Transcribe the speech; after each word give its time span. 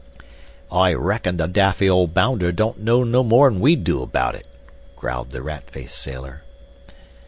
"I 0.71 0.93
reckon 0.93 1.37
the 1.37 1.45
daffy 1.47 1.87
old 1.87 2.15
bounder 2.15 2.51
don't 2.51 2.79
know 2.79 3.03
no 3.03 3.23
more'n 3.23 3.59
we 3.59 3.75
do 3.75 4.01
about 4.01 4.33
it," 4.33 4.47
growled 4.95 5.29
the 5.29 5.43
rat 5.43 5.69
faced 5.69 5.99
sailor. 6.01 6.41